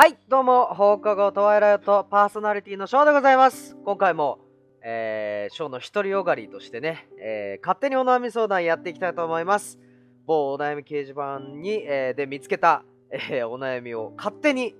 [0.00, 3.76] はい、どうも、放課後トワイライトパーソナリティのショーでございます。
[3.84, 4.38] 今回も、
[4.82, 9.78] えー、ショーの独りよがりとしてね、えー、勝手にお悩み相談やっていきたいと思います。
[10.26, 14.74] 某お悩み掲示板に、えー、で見つけた、えー、お悩みを勝手に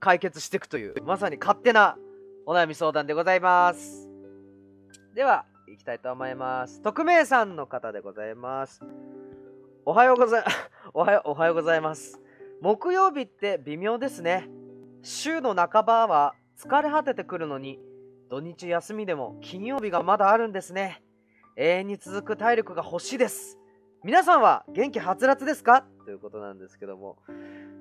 [0.00, 1.96] 解決していくという、まさに勝手な
[2.44, 4.06] お悩み相談でございます。
[5.14, 6.82] では、いきたいと思います。
[6.82, 8.82] 匿名さんの方でございます。
[9.86, 10.44] おはようござい、
[10.92, 12.19] おはよう、おはようございます。
[12.62, 14.48] 木曜日って微妙ですね。
[15.02, 17.80] 週の半ばは疲れ果ててくるのに、
[18.28, 21.02] 土日休みでも金曜日がまだあるんですね。
[21.56, 23.58] 永遠に続く体力が欲しいです。
[24.04, 25.86] 皆さんは元気はつらつですか？
[26.04, 27.16] ということなんですけども、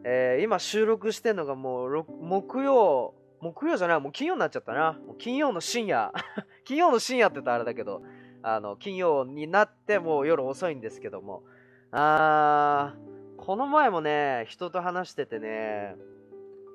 [0.06, 4.94] えー今収録してんのがもう木曜、木曜じゃない、もう金曜になっちゃったな。
[4.94, 6.14] もう金曜の深夜、
[6.64, 8.02] 金曜の深夜って言ったらあれだけど、
[8.44, 11.44] あの、金曜になってもう夜遅いんですけども、
[11.92, 13.09] あー、
[13.46, 15.96] この前もね、人と話しててね、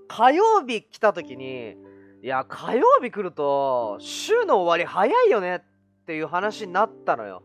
[0.09, 1.76] 火曜日来た時に、
[2.23, 7.42] いや、火曜日来ると、週の終わり早いよねっていう話になったのよ。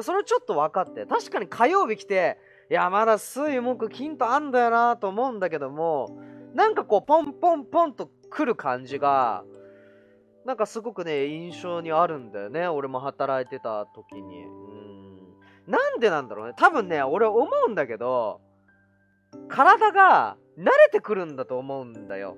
[0.00, 2.38] それちょっと分かって、確かに火曜日来て、
[2.70, 6.18] いや、まだ水木金とあんだよなと思うんだけども、
[6.54, 9.44] なんかこう、ポンポンポンと来る感じが、
[10.44, 12.68] なんかすごくね、印象にあるんだよね。
[12.68, 14.44] 俺も働いてた時に。
[14.44, 14.85] うん。
[15.66, 16.54] なんでなんだろうね。
[16.56, 18.40] 多分ね、俺思うんだけど、
[19.48, 22.36] 体が慣れてくるんだと思うんだよ。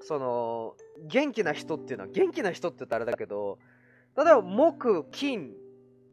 [0.00, 0.74] その、
[1.06, 3.58] 元気な人っていうのは、元気な人って言ったらあれだけど、
[4.16, 5.52] 例えば、木、金、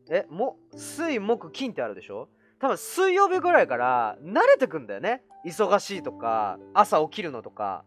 [0.10, 2.30] え、も、水、木、金ってあるでしょ？
[2.60, 5.24] 多分水曜日ぐらいから慣れてくんだよね。
[5.46, 7.86] 忙しいとか、朝起きるのとか。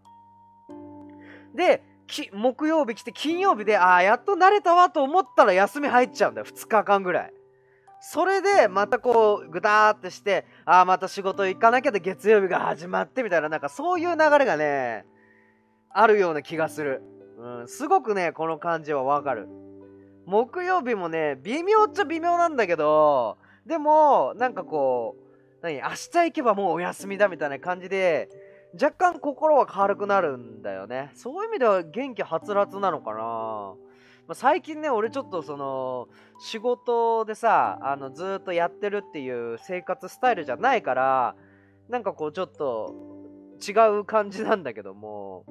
[1.54, 6.46] で、き木曜日来て金曜日で、ああ、やっと慣れたわと思ったら休み入っちゃうんだよ。
[6.46, 7.34] 2日間ぐらい。
[8.06, 15.06] それで、またこう、ぐだーってして、ああ、また仕事行かなきゃで月曜日が始まってみたいな、なんかそういう流れがね、
[15.88, 17.02] あるような気がする。
[17.38, 19.48] うん、すごくね、この感じはわかる。
[20.26, 25.24] 木曜日もね、微妙っちゃ微妙なんだけど、でも、なんかこう、
[25.62, 28.28] 何、明日行けばもうお休みだみたいな感じで、
[28.74, 31.10] 若干心は軽くなるんだよね。
[31.14, 33.74] そういう意味では元気はつらつなのかな。
[34.26, 36.08] まあ、最近ね、俺ちょっとその、
[36.38, 41.36] 仕事でさ、あの、ずっとやってるっていう生活スタイルじゃないから、
[41.88, 42.94] なんかこうちょっと
[43.66, 45.44] 違う感じなんだけども、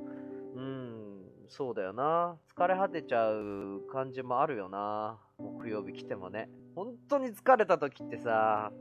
[0.56, 2.36] うん、そうだよな。
[2.56, 5.20] 疲れ果てちゃう感じもあるよな。
[5.38, 6.50] 木曜日来てもね。
[6.76, 8.72] 本当に疲れた時ってさ、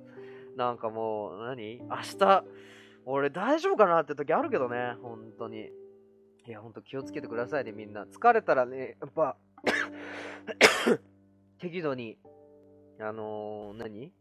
[0.56, 1.80] なんかもう、何？
[1.80, 2.44] 明日、
[3.04, 5.70] 俺大丈夫かなって時あるけどね、本当に。
[6.46, 8.04] いや、本当気をつけてくださいね、みんな。
[8.04, 9.36] 疲れたらね、やっぱ、
[11.58, 12.18] 適度に、
[13.00, 14.12] あのー何？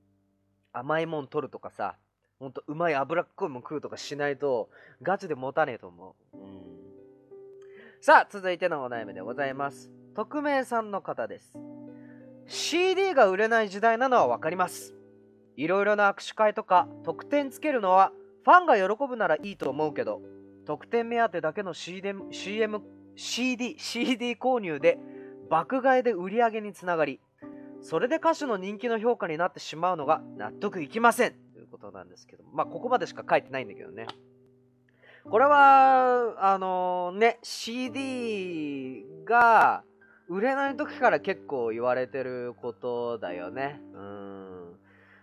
[0.74, 1.98] 甘いもん取るとかさ、
[2.40, 4.70] ほんとうまい脂っこいもん食うとかしないと、
[5.02, 6.38] ガチで持たねえと思う。
[6.38, 6.62] うん。
[8.02, 9.92] さあ、続いてのお悩みでございます。
[10.16, 11.58] 匿名さんの方です。
[12.48, 14.96] CD が売れない時代なのはわかります。
[15.56, 18.12] いろいろな握手会とか特典つけるのは
[18.44, 20.22] ファンが喜ぶならいいと思うけど、
[20.66, 22.82] 特典目当てだけの CM、CM、
[23.16, 24.98] CD、CD 購入で
[25.52, 27.20] 爆買いで売り上げにつながり、
[27.82, 34.08] それで歌手の人気の評価になってしまうのが納得いきませんということなんですけど、まあここまでしか書いてないんだけどね。
[35.30, 39.84] これは、あのね、CD が
[40.30, 43.82] 売れない時から結構言われてることだよね。
[43.94, 44.80] うん。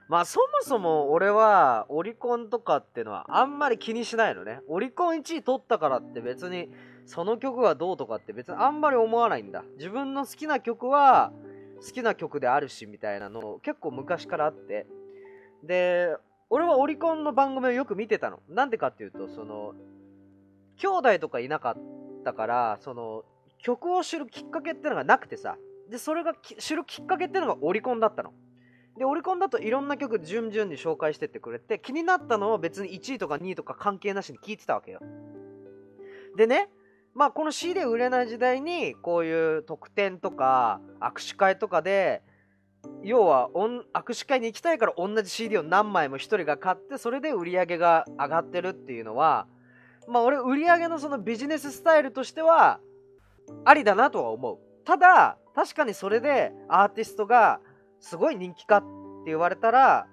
[0.09, 4.61] まあそもそも俺はオリコンとかっていうのはあんまり気にしないのね。
[4.69, 6.69] オリコン1位取ったからって別に
[7.09, 9.65] その曲がどうとかって別にあんまり思わないんだ。
[9.79, 11.33] 自分の好きな曲は
[11.81, 14.87] 好きな曲であるしみたいなの結構昔からあって。
[15.65, 16.15] で、
[16.51, 18.41] 俺はオリコンの番組をよく見てたの。
[18.51, 19.73] なんでかっていうと、その、
[20.77, 23.25] 兄弟とかいなかったから、その、
[23.57, 25.57] 曲を知るきっかけってのがなくてさ。
[25.89, 28.35] で、それがき知るきっかけってのがオリコンだったの。
[28.99, 35.01] で、オリコンだといろんな曲順々に紹介してってくれて、気になったのを別に1位とか2位とか関係なしに聞いてたわけよ。
[36.37, 36.69] でね、
[37.19, 42.23] まあこの CD 売れない時代に、こういう特典とか握手会とかで、
[43.03, 49.49] 要は握手会に行きたいから同じ CD を何枚も一人が買ってそれで売り上げが上がってるっていうのは
[50.07, 52.79] まあ俺売り上げのそのビジネススタイルとしては
[53.65, 54.59] ありだなとは思う。
[54.85, 57.61] ただ確かにそれでアーティストが
[57.99, 58.87] すごい人気かって
[59.27, 60.07] 言われたら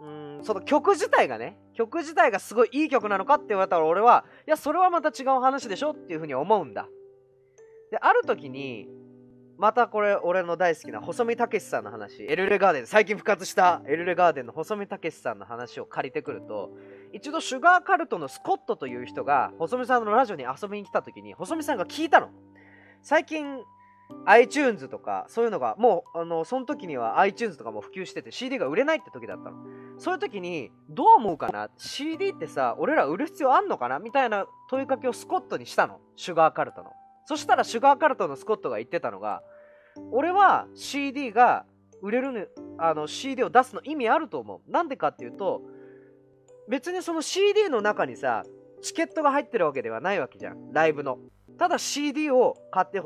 [0.00, 6.88] うんその曲自体がね曲自体がすごいいい曲なのかって言われたら俺はいやそれはまた違う話でしょっていうふうに思うんだ。
[7.90, 8.88] である時に
[9.58, 16.70] またこれ俺の大好きな細見武さんの話エルレガーデン最近復活したエルレガーデンの細見武さんの話を借りてくると
[17.12, 22.30] 一度シュガーカルトのスコットという人が細見さんのラジオに遊びに来た時に細見さんが聞いたの。
[23.02, 23.62] 最近
[24.24, 29.56] iTunes とかそういうのがもうあのその時には iTunes とかも普及してて CD が売れないって時だったの。
[29.98, 33.98] そういう時にどう思うかな？CD ってさ俺ら売る必要あんのかな？
[33.98, 36.00] みたいな問いかけをスコットにしたの。
[36.16, 36.90] シュガーカルトの。
[37.24, 39.42] そしたらシュガーカルトのスコットが言ってたのが
[40.12, 41.64] 俺は CD が
[42.02, 42.46] 売れるの
[42.78, 44.70] あの CD を出すの意味あると思う。
[44.70, 45.62] なんでかっていうと
[46.68, 48.44] 別にその CD の中にさ
[48.82, 50.72] チケットが入ってるわけではないわけじゃん。
[50.72, 51.18] ライブの。
[51.58, 53.00] ただ CD を買って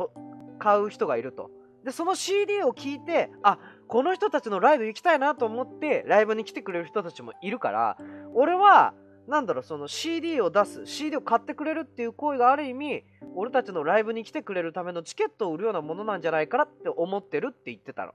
[0.61, 1.51] 買う人がいると。
[1.85, 3.59] でその CD を聞いてあ
[3.89, 7.97] この人たちのライブ行きたいなと思ってライブに来てくれる人たちもいるから
[8.35, 8.95] 俺は
[9.27, 13.05] なんだろうその CD を出す CD を買ってくれるっていう行為がある意味
[13.35, 18.13] 俺たちのライブに来てくれるためのチケットを売るようなものなんじゃないかなって思ってるって言ってたの。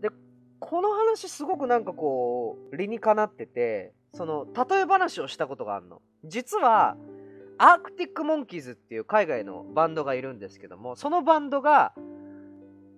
[0.00, 0.10] で
[0.60, 6.00] この話すごくなんかこう理にかなっててその例え話をしたことがあるの。
[6.24, 6.96] 実は
[7.58, 11.92] アークティック・モンキーズっていう海外のバンドがいるんですけどもそのバンドが、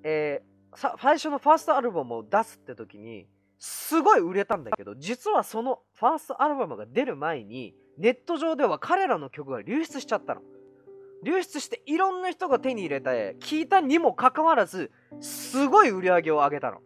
[0.04, 3.26] えー、最初のファーストアルバムを出すって時に
[3.58, 10.40] すごい売れたんだけど実はそのファーストアルバムが出る前にネット上では彼らの曲が流出しちゃったの。
[11.22, 14.90] 流出していろんな人が手に入れて聞いたにもかかわらず
[15.20, 16.78] すごい売り上げを上げたの。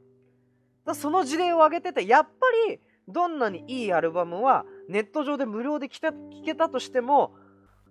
[0.84, 2.30] だその事例を挙げててやっぱ
[2.68, 6.12] りどんなにいいアルバムはネット上で無料で聴
[6.44, 7.34] けたとしても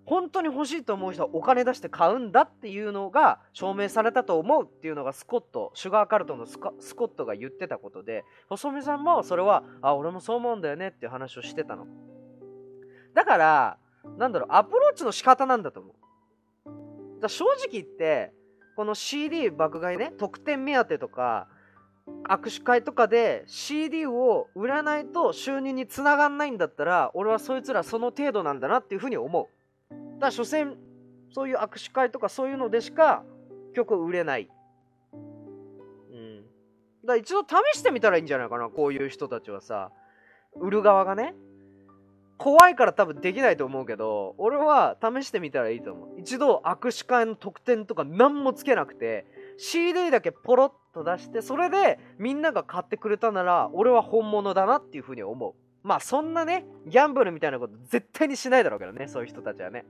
[0.06, 6.72] 本当に欲しいと思う人はお金出して買うんだっていうのが証明されたと思うっていうのがスコットシュガーカルトのスコ
[7.06, 11.88] ットが言ってたことで細見さんもそれはあ俺もそう思うんだよねっていう話をしてたの。
[13.14, 13.78] だから
[14.18, 17.22] なんだろうアプローチの仕方なんだと思う。
[17.22, 18.34] だ正直言って
[18.76, 21.48] この CD 爆買いね特典目当てとか
[22.28, 29.48] 握手会とかで CD を売らないと収入につながんないんだったら俺はそいつらその程度なんだなっていうふうに思う。
[30.16, 30.78] だから所詮
[31.32, 33.24] そういう握手会とかそういうのでしか
[33.74, 34.50] 曲売れない。
[35.14, 36.46] うん。
[37.06, 39.92] だ一度試してみたらいいんじゃないかな、こういう人たちはさ。
[40.56, 41.34] 売る側がね。
[42.38, 46.20] 怖いから多分できないと思うけど、俺は試してみたらいいと思う。
[46.20, 49.26] 一度握手会の特典とか何もつけなくて、
[49.58, 55.54] CD だけポロッと出して、それでみんなが買ってくれたなら、俺は本物だなっていうふうに思う。
[55.84, 59.86] まあそんなね、ギャンブルみたいなこと絶対にしないだろうけどね、そういう人たちはね。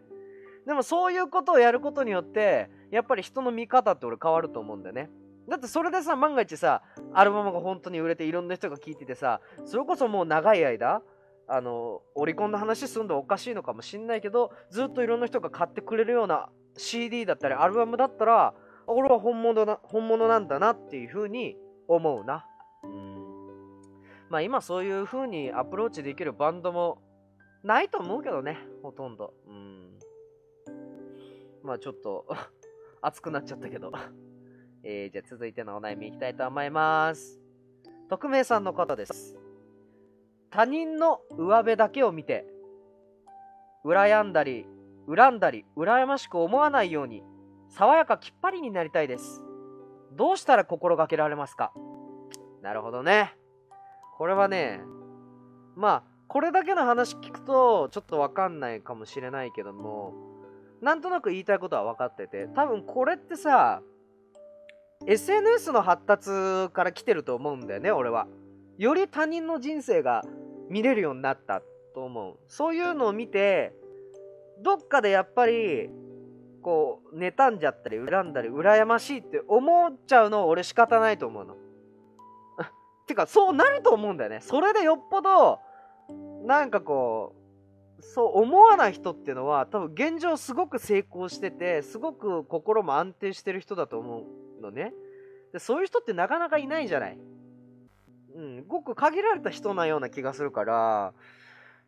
[0.66, 5.10] でもそういうことをやることによってやっぱり人の見方って俺変わると思うんだよね
[5.50, 6.82] だってそれでさ万が一さ
[7.14, 11.02] アルバムが本当に売れていろんな人が聴いててさそれこそもう長い間
[11.48, 16.48] あのオリコンの話すんのおかしいのかもしんないけどずっといろんな人が買ってくれるような
[16.78, 18.54] CD だったりアルバムだったら
[18.88, 21.58] 俺は本物な本物なんだなっていう風に
[21.90, 22.46] 思うな
[24.34, 26.98] まあ今そういう風にアプローチできるバンドも
[27.64, 30.00] ないと思うけどねほとんどうん
[31.62, 32.26] まあちょっと
[33.04, 33.92] 熱くなっちゃったけど
[34.82, 37.40] えー、じゃあ続いてのお悩みいきたいと思います。
[38.10, 39.38] 匿名さんの方です。
[40.50, 42.46] 他人の上辺だけを見て、
[43.86, 44.68] 羨んだり、
[45.08, 47.24] 恨んだり、羨ましく思わないように、
[47.70, 49.42] 爽やかきっぱりになりたいです。
[50.12, 51.72] どうしたら心がけられますか？
[52.62, 53.38] なるほどね。
[54.18, 54.82] これはね、
[55.76, 60.14] まあ、これだけの話聞くと、ちょっとわかんないかもしれないけども、
[60.84, 63.82] なんとなく言いたいことは分かってて多分これってさ
[65.08, 68.28] SNS の発達から来てると思うんだよね俺は。
[68.78, 70.24] より他人の人生が
[70.70, 71.62] 見れるようになった
[71.94, 72.38] と思う。
[72.48, 73.74] そういうのを見て
[74.62, 75.90] どっかでやっぱり
[76.62, 81.56] こう妬んじゃったり恨んだり羨ましいって思っちゃうの俺仕方ないと思うの。
[83.06, 84.40] てかそうなると思うんだよね。
[84.42, 85.60] それでよっぽど
[86.46, 87.36] なんかこ
[88.00, 94.24] うそう思わない人っていうのは多分現状すごく成功しててすごく心も安定してる人だと思
[94.60, 94.94] うのね。
[95.54, 97.18] でそういう人ってなかなかいないじゃない。
[98.36, 101.14] うんごく限られた人なような気がするから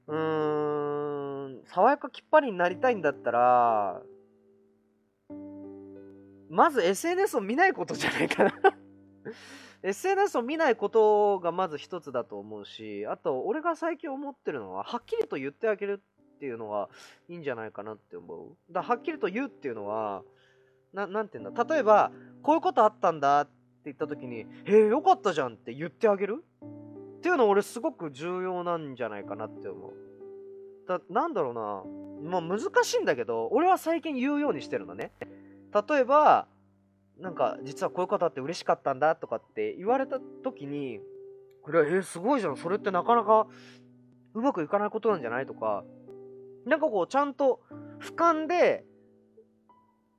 [0.08, 4.02] うーん爽やかきっぱりになりたいんだったら
[6.50, 8.54] まず SNS を見ないことじゃないかな。
[9.86, 16.02] SNS を見ないことがまず一つだと思うし、あと、俺が最近思ってるのは、はっきりと言ってあげる
[16.36, 16.90] っていうのが
[17.30, 18.58] いいんじゃないかなって思う。
[18.72, 20.24] だはっきりと言うっていうのは、
[20.92, 22.12] ななんて言うんだ、例えば、
[22.42, 23.52] こういうことあったんだって
[23.86, 26.44] 言った時に、へえ、よかったじゃんって言ってあげる？
[27.18, 29.94] っていうの俺すごく重要なんじゃないかなって思う。
[30.88, 35.12] だなんだろうな、まあ難しいんだけど、俺は最近言うようにしてるのね。
[35.88, 36.48] 例えば、
[37.20, 41.00] なんか実はこういうことあって嬉しかったんだとかって言われた時に
[41.62, 43.48] これはえー、すごいじゃんそれってなかなか
[44.34, 45.84] うまくいかないことなんじゃないとか
[46.66, 47.62] なんかこうちゃんと
[48.00, 48.86] 俯瞰で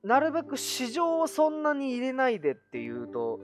[0.03, 3.41] なるべく市場をそんなに入れないでっていうと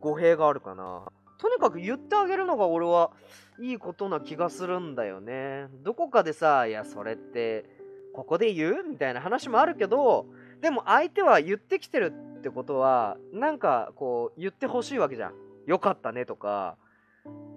[0.00, 1.06] 語弊があるかな。
[1.38, 3.12] とにかく言ってあげるのが俺は
[3.60, 5.68] いいことな気がするんだよね。
[5.84, 7.64] どこかでさいやそれって
[8.12, 10.26] ここで言うみたいな話もあるけど
[10.60, 15.34] でも相手は言ってきてるってことはなんかこう言ってほしいわけじゃん。
[15.66, 16.76] よかったねとか。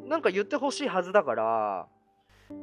[0.05, 1.87] なんか言ってほしいはずだから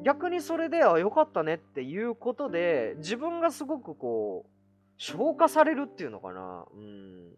[0.05, 4.51] 逆にそれであよかったねっていうことで自分がすごくこう
[4.99, 6.67] 消化されるっていうのかな。
[6.75, 7.31] うん。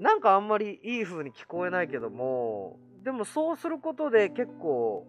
[0.00, 5.06] なんかあんまりいい風に聞こえないけどもでもそうすることで結構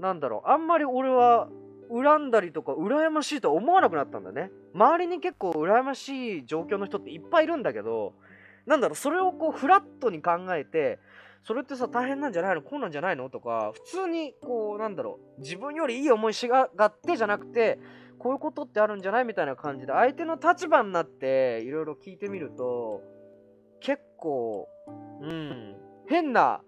[0.00, 1.48] なんだろうあんまり俺は
[1.90, 4.50] 恨んだりとか羨ましいとは思わなくなったんだね。
[4.74, 8.14] 周りに結構羨ましい状況の人っていっぱいいるんだけど
[8.66, 10.98] なんだろうそれをこうフラットに考えて
[11.42, 12.62] それってさ大変なんじゃないの？
[12.62, 13.28] こうなんじゃないの？
[13.28, 17.78] とか普通にこうなんだろう自分よりいい思いしがってじゃなくて
[18.18, 19.24] こういうことってあるんじゃない？
[19.24, 23.02] みたいな感じで相手の立場になっていろいろ聞いてみると
[23.80, 24.68] 結構
[25.20, 25.76] うん
[26.08, 26.62] 変な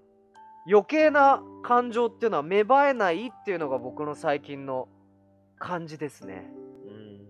[0.68, 4.88] 余計な感情っていうのは芽生えないっていうのが僕の最近の
[5.58, 6.50] 感じですね。
[6.86, 7.26] うん。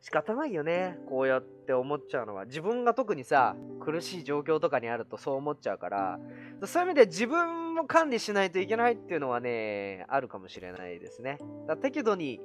[0.00, 0.98] 仕方ないよね。
[1.08, 2.44] こうやって思っちゃうのは。
[2.44, 6.20] 自分が特にさ、苦しい状況とかにあるとそう思っちゃうから、
[6.64, 11.38] そういう意味で自分も管理しないといけないっていうのはね、あるかもしれないですね。
[11.66, 12.40] だ適度に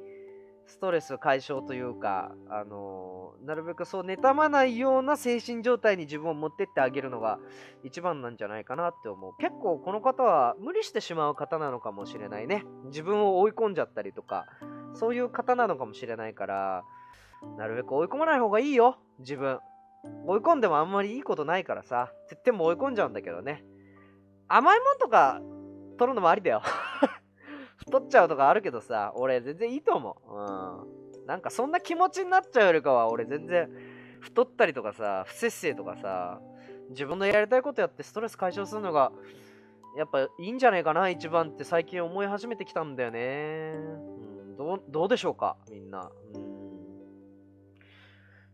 [0.66, 7.40] ストレス解消というか、あのー、なるべくそう妬まないような精神状態に自分を持ってってあげるのが
[7.84, 9.34] 一番なんじゃないかなって思う。
[9.38, 12.64] 結構この方は無理してしまう方なのかもしれないね。
[12.86, 14.46] 自分を追い込んじゃったりとか、
[14.94, 16.84] そういう方なのかもしれないから、
[17.58, 19.60] なるべく追い込まない方がいいよ、自分。
[20.26, 23.64] 追い込んでもあんまりいいことないからさ、って言っても追い込んじゃうんだけどね。
[24.48, 25.42] 甘いもんとか
[25.98, 26.62] 取るのもありだよ
[27.78, 31.20] 太っちゃうとかあるけどさ、俺全然いいと思う。
[31.20, 31.26] うん。
[31.26, 33.70] なんかそんな気持ちになっちゃうよりかは、俺全然
[34.20, 36.42] 太ったりとかさ、不節制とかさ、
[36.90, 39.12] 自分のやりたいことやってストレス解消するのが、
[39.98, 43.74] やっぱいいんじゃないかな、一番って最近思い始めてきたんだよね。
[43.76, 46.12] うん、どう、どうでしょうか、みんな。
[46.34, 46.64] うん。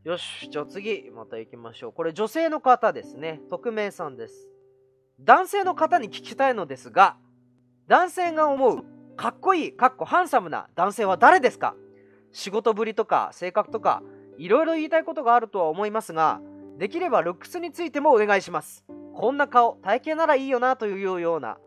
[0.04, 1.94] よし、じゃあ次、また行きましょう。
[1.94, 3.42] これ女性の方ですね。
[3.50, 4.48] 匿名さんです。
[5.20, 7.18] 男性の方に聞きたいのですが、
[7.88, 8.84] 男性が思う
[9.18, 11.76] かっこいい、かっこハンサムな男性は誰ですか？
[12.32, 14.02] 仕事ぶりとか性格とか、
[14.38, 16.40] いろいろ言いたいことがあるとは思いますが、
[16.78, 18.86] できればルックスについてもお願いします。
[19.14, 21.58] こんな顔、体型ならいいよなというような、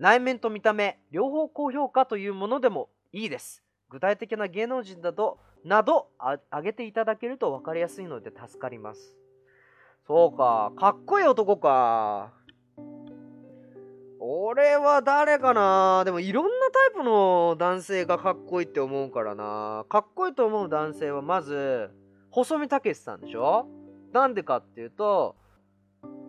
[0.00, 3.62] 内面と見た目、両方高評価というものでもいいです。
[3.90, 9.16] 具体的な芸能人だと、など、あげていただけると分かりやすいので助かります。
[10.06, 12.32] そうか、かっこいい男か。
[14.20, 19.86] 俺は誰かなでもいろんなタイプの男性がかっこいいって思うからな。
[19.88, 21.90] かっこいいと思う男性はまず、
[22.30, 23.66] 細見武さんでしょ？
[24.12, 25.36] なんでかっていうと、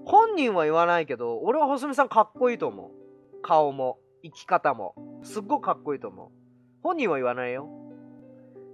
[0.06, 3.42] 本人は言わないけど、俺は細見さんかっこいいと思う。
[3.42, 4.96] 顔も、生き方も。
[5.24, 6.39] すっごくかっこいいと思う。
[6.82, 7.68] 本人は言わないよ。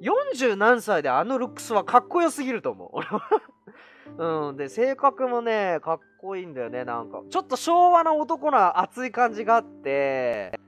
[0.02, 2.90] 40何歳であのルックスはかっこよすぎると思う。
[2.94, 3.22] 俺 は
[4.18, 4.58] うん。
[4.58, 7.22] で、性格もね、かっこいいんだよね、なんか。
[7.30, 10.60] ちょっと昭和な男の熱い感じがあって、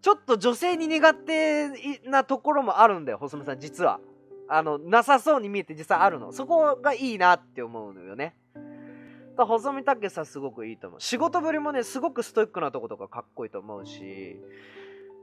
[0.00, 1.68] ちょっと女性に苦手
[2.04, 4.00] なところもあるんだよ、細見さん、実は。
[4.48, 6.32] あの、なさそうに見えて実際あるの。
[6.32, 8.36] そこがいいなって思うのよね。
[9.36, 11.00] だ細見武さんすごくいいと思う。
[11.00, 14.40] 仕事ぶりもね、すごくストイックなとことかかっこいいと思うし、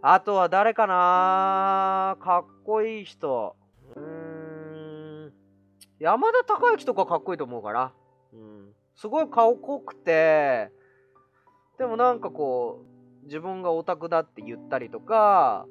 [0.01, 2.17] あとは誰かな？
[2.19, 3.55] かっこいい人。
[3.95, 4.01] うー
[5.27, 5.33] ん。
[5.99, 7.91] 山田孝之とかかっこいいと思うから。
[8.33, 8.73] うん。
[8.95, 10.71] すごい顔濃くて、
[11.79, 12.85] でもなんかこ
[13.23, 15.65] う、自分がオタクだって言ったりとか、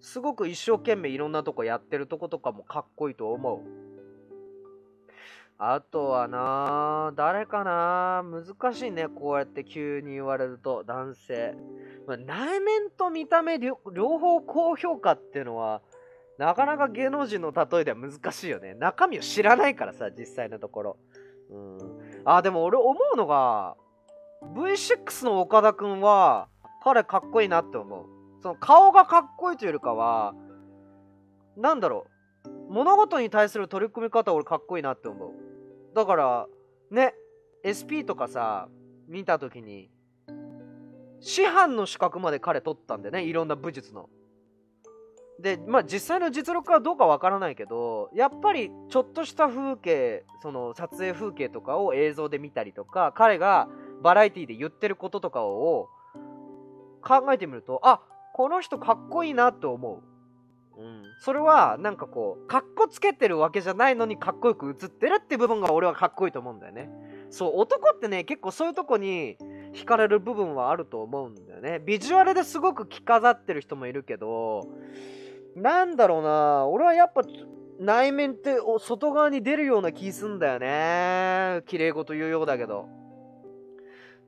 [0.00, 3.60] すごく一生懸命いろんなとこやってるとことかもかっこいいと思う。
[5.58, 8.22] あとはな誰かな？
[8.22, 9.08] 難しいね。
[9.08, 11.56] こうやって急に言われると、男性。
[12.06, 13.76] まあ、内面と見た目両
[14.18, 15.82] 方高評価っていうのは、
[16.38, 18.74] なかなか芸能人の例えでは難しいよね。
[18.74, 20.96] 中身を知らないからさ、実際のところ。
[21.50, 21.78] うん。
[22.24, 23.76] あ、でも俺思うのが、
[24.54, 26.48] V6 の岡田くんは、
[26.82, 28.06] 彼かっこいいなって思う。
[28.42, 30.34] その顔がかっこいいというよりかは、
[31.56, 32.50] なんだろう。
[32.72, 35.30] 物事に対する取り組み方俺かっこいいなって思う。
[35.94, 36.46] だから、
[36.90, 37.14] ね、
[37.62, 38.68] SP とかさ、
[39.08, 39.90] 見た時に、
[41.24, 44.10] 師範の資格まで彼取ったんでね、いろんな武術の。
[45.40, 53.68] でまあ実際の実力はどうかわからないけどやっぱりちょっとした風景その撮影風景とかを映像で見たりとか彼が
[54.00, 55.88] バラエティで言ってることとかを
[57.02, 58.00] 考えてみるとあ
[58.32, 60.02] この人かっこいいなって思う。
[60.80, 66.90] うん、それはなんかこうかっこつけてるわけじゃないのにかっこよく映ってるって部分が俺はかっこいいと思うんだよね
[67.34, 69.36] そう男ってね結構そういうとこに
[69.72, 71.80] 惹かれる部分はあると思うんだよね。
[71.84, 74.68] ビジュアルですごく着飾ってる人もいるけど
[75.56, 77.22] なんだろうな俺はやっぱ
[77.80, 81.62] 内面って外側に出るような気すんだよね。
[81.66, 82.88] 綺麗事言うようだけど。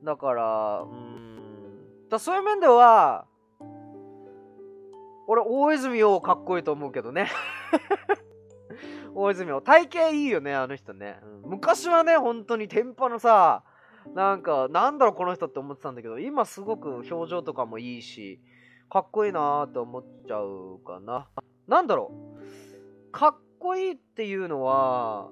[0.03, 2.09] だからうん。
[2.09, 3.25] だそういう面では
[5.27, 7.29] 俺、大泉洋かっこいいと思うけどね。
[9.19, 9.61] 大泉洋。
[9.61, 11.19] 体型いいよね、あの人ね。
[11.43, 13.63] うん、昔はね、本当に天パのさ、
[14.13, 18.39] なんか、なんだろう、この人って思ってたんだけど、今すごく表情とかもいいし、
[18.91, 21.27] かっこいいなーって思っちゃうかな。
[21.67, 22.11] なんだろ
[23.09, 23.11] う。
[23.11, 25.29] かっこいいっていうのは、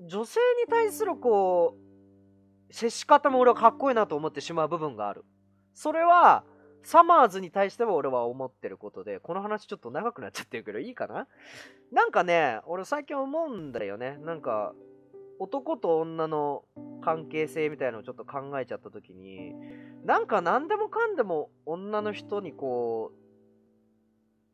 [0.00, 1.76] 女性に対するこ
[2.70, 5.24] う、接し方も俺はかっこいいなと思ってしまう部分がある。
[5.74, 6.44] それは、
[6.84, 11.26] サマーズに対しては俺は思ってることで、この話ちょっと長くなっちゃってるけどいいかな？
[11.90, 14.18] なんかね、俺最近思うんだよね。
[14.22, 14.74] なんか、
[15.40, 16.62] 男と女の
[17.02, 19.54] 関係性みたいのをちょっと考えちゃった時に、
[20.04, 23.12] なんか何でもかんでも女の人にこ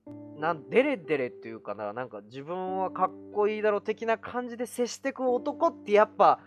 [0.07, 6.41] う、なんデレデレっていうかな、なんか自分はかっこいいだろ的な感じで接してく男ってやっぱ、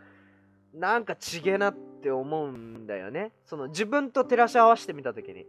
[0.73, 3.33] なんかちげなって思うんだよね。
[3.45, 5.45] その自分と照らし合わせてみた時に。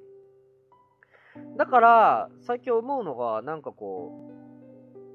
[1.56, 4.30] だから最近思うのがなんかこ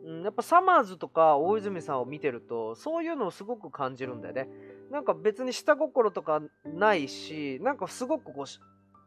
[0.05, 4.49] う、うん、やっぱサマーズとか大泉さんを見てるとそういうのをすごく感じるんだよね。
[4.91, 8.45] なんか別に下心とかないしなんかすごくこう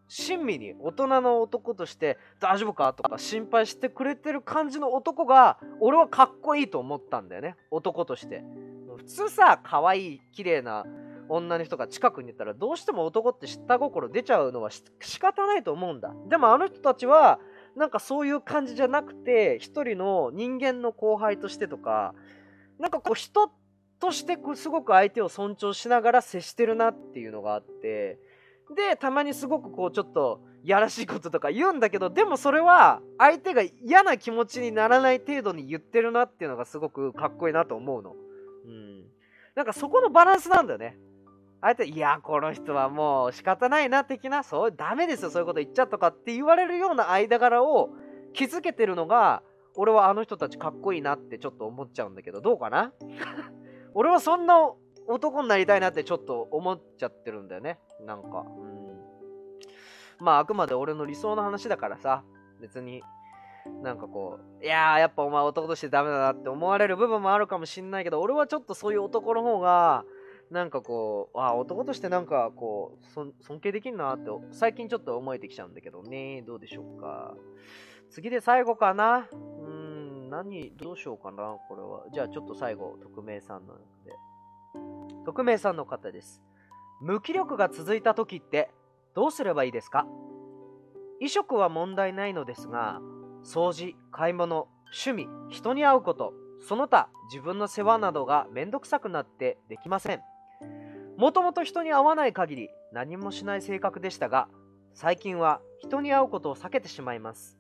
[0.08, 7.56] 親身に大人の男として大丈夫かとか心配してくれてる感じの男が俺はかっこいいと思ったんだよね。
[7.70, 8.44] 男として。
[8.96, 10.84] 普通さ可愛い綺麗な
[11.36, 14.82] 女の人が近くにいたらどうしても男って下心出ちゃうのは仕
[15.18, 17.38] 方ないと思うんだでもあの人たちは
[17.76, 22.14] なんかそういう感じじゃなくて一人の人間の後輩としてとか
[22.78, 23.50] なんかこう人
[23.98, 28.18] としてすごく相手を尊重しながら接してるなっていうのがあって
[28.74, 38.14] でたまにすごくこうちょっとやらしいこととか言うんだけどでもそれは相手が嫌な気持ちにならない程度に言ってるなっていうのがすごくかっこいいなと思うの。
[38.66, 39.04] うん。
[39.54, 40.96] なんかそこのバランスなんだよね。
[41.62, 47.90] あえて、いや、この人はもう仕方ないな、的な、そう、ダメですよ、そういうこと言っちゃったかって言われるような間柄を
[48.34, 49.44] 築けてるのが、
[49.76, 52.92] 俺はあの人たちかっこいいなってちょっと思っちゃうんだけど、どうかな？
[53.94, 54.70] 俺はそんな
[55.06, 57.78] 男になりたいなってちょっと思っちゃってるんだよね。
[58.04, 58.44] なんか。
[58.46, 58.82] うん。
[60.18, 62.24] まあ、あくまで俺の理想の話だからさ、
[62.60, 63.02] 別に、
[63.82, 70.04] なんかこう、いやー、やっぱお前男としてダメだなって思われる部分もあるかもしんないけど、俺はちょっとそういう男の方が、
[70.52, 73.06] なんかこう、あ男としてなんかこう、
[73.42, 76.42] 尊敬できるなって最近ちょっと思えてきちゃうんだけどね。
[76.42, 77.34] どうでしょうか。
[78.10, 79.28] 次で最後かな。
[79.32, 82.04] うん、何、どうしようかな、これは。
[82.12, 84.12] じゃあちょっと最後、匿名さんので。
[85.24, 86.42] 匿名さんの方です。
[87.00, 88.70] 無気力が続いた時って
[89.14, 90.06] どうすればいいですか？
[91.18, 93.00] 衣食は問題ないのですが、
[93.44, 94.68] 掃除、買い物、
[95.06, 100.20] 趣味、人に会うこと、その他自分の世話などがめんどくさくなってできません。
[101.16, 104.48] もともと人に会わない限り何もしない性格でしたが、
[104.94, 107.58] 最近は人に会うことを避けてしまいます。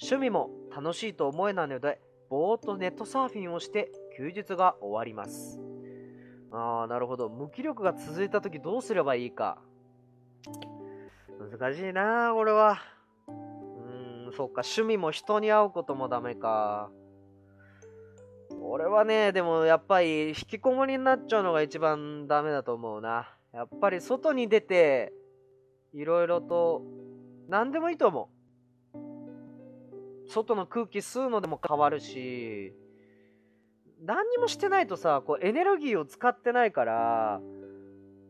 [0.00, 5.60] 趣味も楽しいと思えないので、ぼーっとネットサーフィンをして休日が終わります。
[6.52, 7.28] ああ、なるほど。
[7.28, 9.58] 無気力が続いた時どうすればいいか。
[11.50, 12.78] 難しいなこれは。
[13.28, 14.62] うん、そっか。
[14.62, 16.90] 趣味も人に会うこともダメか。
[18.62, 23.34] 俺はね、でもやっぱり引きこもりになっちゃうのが一番ダメだと思うな。
[23.52, 25.12] やっぱり外に出て、
[25.92, 26.82] いろいろと、
[27.48, 28.30] 何でもいいと思
[28.94, 30.28] う。
[30.28, 32.72] 外の空気吸うのでも変わるし、
[34.02, 37.40] 何にもしてないとさ、こうエネルギーを使ってないから、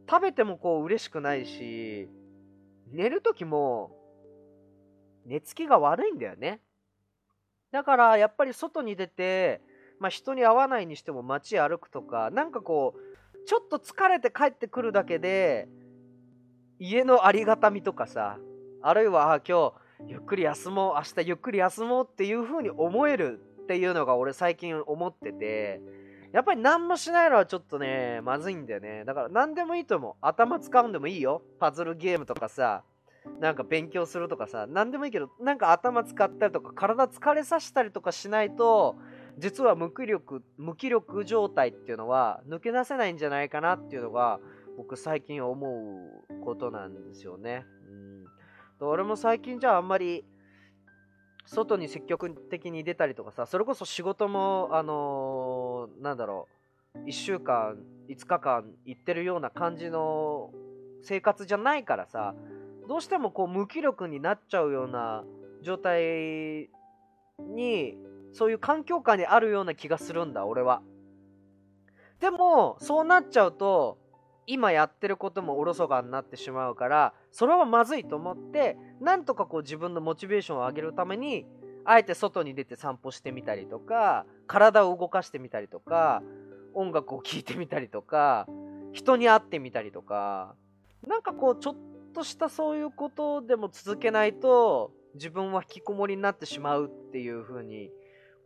[0.08, 2.08] 食べてもこう嬉しくないし、
[2.90, 3.96] 寝るときも、
[5.26, 6.60] 寝つきが悪いんだよね。
[7.70, 9.60] だからやっぱり外に出て、
[10.00, 15.68] まあ、人に会わないにしても街歩くとかなんかこうちょっと疲れて帰ってくるだけで
[16.78, 18.38] 家のありがたみとかさ
[18.82, 19.72] あるいはあ今
[20.06, 25.80] 日ゆっくり休もう明日ゆっくり休もうっていう風に思えるっていうのが俺最近思ってて
[26.32, 29.04] やっぱり何もしないのはちょっとねまずいんだよね。
[29.04, 30.14] だから何でもいいと思う。
[30.20, 31.42] 頭使うんでもいいよ。
[31.58, 32.84] パズルゲームとかさ
[33.40, 38.96] なんか勉強するとかさ、何でもいいけど、なんか頭使ったりとか、体疲れさせたりとかしないと、
[39.38, 44.40] 実は無気力、無気力状態っていうのは抜け出せないんじゃないかなっていうのが、
[44.76, 45.68] 僕最近思
[46.30, 47.64] うことなんですよね。
[48.80, 48.88] うん。
[48.88, 50.24] 俺も最近じゃああんまり、
[51.46, 56.48] 外に積極的に出たりとかさ、それこそ仕事も、あのー、なんだろ
[56.94, 57.76] う、1週間、
[58.08, 60.52] 5日間行ってるような感じの
[61.02, 62.34] 生活じゃないからさ、
[62.88, 65.24] どうしてもこう無気力になっちゃうような
[65.62, 66.68] 状態
[67.38, 67.96] に
[68.32, 70.82] そういう環境下にあるような気がするんだ俺は。
[72.20, 73.98] でもそうなっちゃうと
[74.46, 81.46] 今やってることもおろそかになってしまうからそれはまずいと思ってなんとかこう自分のモチベーションを上げるために
[81.84, 86.22] あえて外に出て散歩してみたりとか体を動かしてみたりとか
[86.74, 88.46] 音楽を聴いてみたりとか
[88.92, 90.54] 人に会ってみたりとか
[91.06, 91.76] なんかこうちょっ
[92.12, 97.90] としたそういうことでも続けないと自分は引きこもりになってしまうっていう風に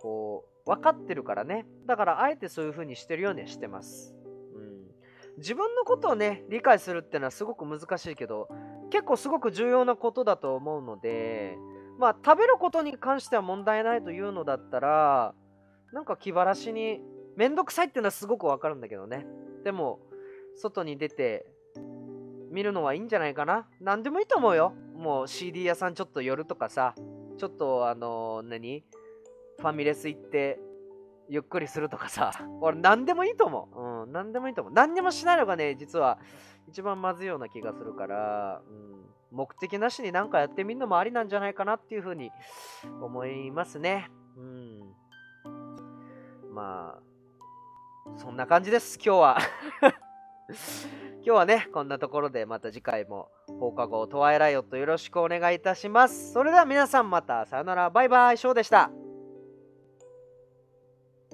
[0.04, 1.64] こう分かってるからね。
[1.86, 4.14] だからあえてそういう風にしてるようにはしてます、
[4.54, 8.48] うん、自分のことをね理解するっていうのはすごく難しいけど
[8.90, 11.56] 結構すごく重要なことだと思うので
[11.98, 15.34] まあ食べることに関しては問題ないというのだったら
[15.94, 17.00] なんか気晴らしに
[17.36, 19.26] めんどくさいっていうのはすごくわかるんだけどね。
[19.64, 20.00] でも
[20.56, 21.46] 外に出て
[22.50, 23.66] 見るのはいいんじゃないかな。
[23.80, 24.74] 何でもいいと思うよ。
[24.94, 26.94] もう CD 屋さんちょっと寄るとかさ、
[27.38, 28.84] ちょっとあのー、何？
[29.58, 30.58] ファミレス行って
[31.28, 34.04] ゆっくりするとかさ、 俺何でもいいと思う。
[34.04, 34.72] うん、何でもいいと思う。
[34.72, 36.18] 何にもしないのがね、実は
[36.68, 42.30] 一番まずいような気がするから、うん、目的なしに何かやってみるのもありなんじゃないかなっていうふうに
[43.00, 44.10] 思いますね。
[44.36, 44.94] うん。
[46.52, 49.38] まあ、そんな感じです、今日は。
[51.26, 56.32] 今日はね、こんなところでまた次回も放課後トワイライオットよろしくお願いいたします。
[56.32, 58.90] それでは皆さんまたさよなら、バイバイ、ショーでした。